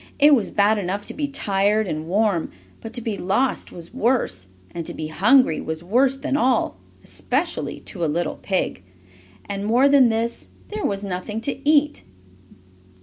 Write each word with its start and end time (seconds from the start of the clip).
It 0.17 0.33
was 0.33 0.49
bad 0.49 0.79
enough 0.79 1.05
to 1.05 1.13
be 1.13 1.27
tired 1.27 1.87
and 1.87 2.07
warm, 2.07 2.51
but 2.81 2.91
to 2.93 3.01
be 3.01 3.19
lost 3.19 3.71
was 3.71 3.93
worse, 3.93 4.47
and 4.71 4.83
to 4.87 4.95
be 4.95 5.09
hungry 5.09 5.61
was 5.61 5.83
worse 5.83 6.17
than 6.17 6.35
all 6.35 6.77
especially 7.03 7.79
to 7.81 8.03
a 8.03 8.07
little 8.07 8.37
pig. 8.41 8.81
And, 9.45 9.63
more 9.63 9.87
than 9.87 10.09
this, 10.09 10.47
there 10.69 10.85
was 10.87 11.03
nothing 11.03 11.39
to 11.41 11.69
eat. 11.69 12.01